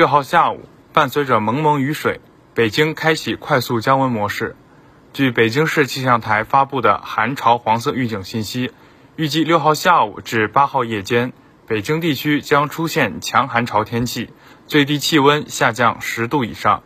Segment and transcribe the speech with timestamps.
[0.00, 0.62] 六号下午，
[0.94, 2.22] 伴随着蒙蒙雨水，
[2.54, 4.56] 北京开启快速降温模式。
[5.12, 8.72] 据北京市气象台发布的寒潮黄色预警信息，
[9.16, 11.34] 预计六号下午至八号夜间，
[11.66, 14.30] 北京地区将出现强寒潮天气，
[14.66, 16.82] 最低气温下降十度以上。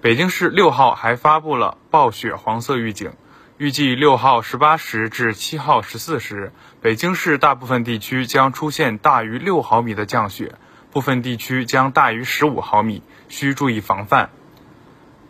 [0.00, 3.12] 北京市六号还发布了暴雪黄色预警，
[3.58, 10.54] 预计六号十八时至七号十四时，北京市大部分地区将出现大于六毫米的降雪，
[10.92, 14.30] 部分地区将大于十五毫米，需注意防范。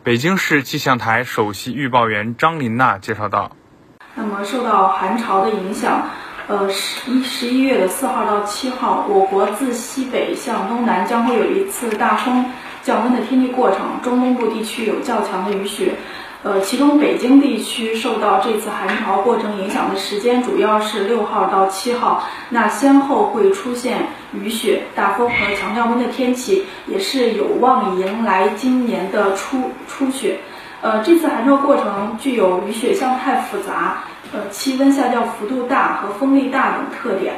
[0.03, 3.57] 北京市气象台首席预报员张琳娜介绍道
[4.15, 6.09] ：“那么受到寒潮的影响，
[6.47, 12.47] 呃，十一十一月的四号到七号，我国自西北向东南将会有一次大风。”
[12.87, 15.97] 降温的天气过程，中东部地区有较强的雨雪，
[16.43, 30.39] 呃，其中北京地区受到这次寒潮过程影响的时间主要是六号到七号，那先后会出现雨雪、大风和强降温的天气，也是有望迎来今年的初初雪。
[30.83, 37.35] 呃，这次寒潮过程具有雨雪向态复杂、呃，气温下降幅度大和风力大等特点。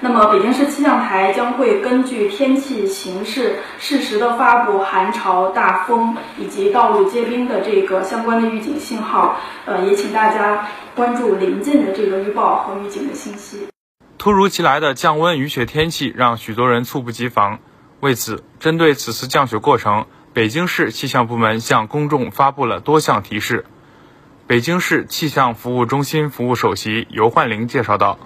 [0.00, 9.40] 那么，北京市气象台将会根据天气形势，适时的发布寒潮、大风以及道路结冰的这个相关的预警信号。
[9.64, 13.66] 呃，也请大家关注临近的这个预报和预警的信息。
[14.18, 17.58] 突如其来的降温雨雪天气让许多人猝不及防。
[18.00, 23.64] 为此，针对此次降雪过程，北京市气象部门向公众发布了多项提示。
[24.46, 28.18] 北京市气象服务中心服务首席尤焕玲介绍道。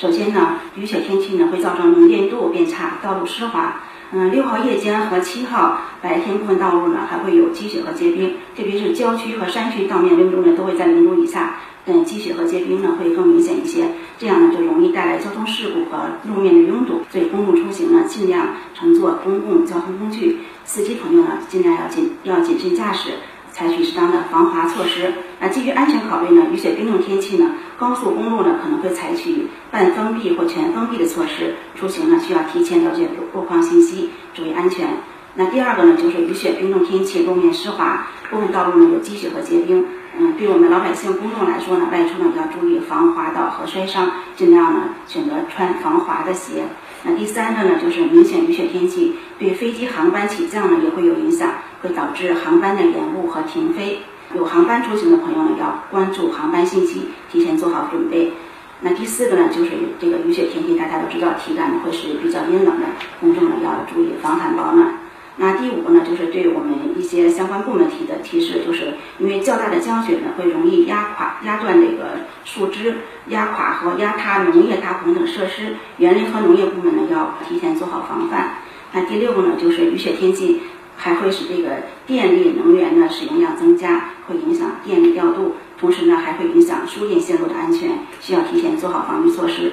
[0.00, 3.76] 首先呢，雨雪天气呢会造成能见度变差，道路湿滑。
[4.10, 13.84] 嗯，六号夜间和七号白天部分道路呢还会有积雪和结冰，特别是郊区和山区道面温度呢都会在零度以下，嗯，积雪和结冰呢会更明显一些，
[14.18, 17.02] 这样呢就容易带来交通事故和路面的拥堵。
[17.10, 23.10] 所以公共出行呢尽量乘坐公共交通工具，司机朋友呢尽量要谨要谨慎驾驶。
[23.52, 25.12] 采取适当的防滑措施。
[25.38, 31.54] 那基于安全考虑呢，雨雪冰冻天气呢，高速公路呢可能会采取半封闭或全封闭的措施。
[31.74, 34.88] 出行呢需要提前了解路况信息，注意安全。
[35.34, 39.84] 那第二个呢，就是雨雪冰冻天气，路面湿滑，部分道路呢有积雪和结冰。
[40.18, 46.62] 嗯，对我们老百姓公众来说呢，外出呢要注意防滑倒和摔伤，尽量呢选择穿防滑的鞋。
[47.02, 51.50] 那第三个呢，就是明显雨雪天气对飞机航班起降呢也会有影响，
[51.82, 53.98] 会导致航班的延误和停飞。
[54.34, 58.32] 有航班出行的朋友呢，要关注航班信息，提前做好准备。
[58.80, 62.86] 那第四个呢，就是这个雨雪天气，大家都知道体感呢会是比较阴冷的，
[63.20, 64.98] 公众呢要注意防寒保暖。
[65.36, 72.94] 那第五个呢，就是对我们一些相关部门提的提示，就是因为较大的降雪呢，会容易压垮、压断这个树枝，
[73.28, 78.54] 压垮和压塌农业大棚等设施，园林和农业部门呢要提前做好防范。
[78.92, 80.60] 那第六个呢，就是雨雪天气
[81.02, 81.68] 还会使这个
[82.06, 87.90] 电力能源的使用量增加，会影响电力调度，同时呢还会影响输电线路的安全，
[88.20, 89.72] 需要提前做好防御措施。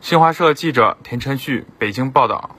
[0.00, 2.57] 新华社记者田晨旭北京报道。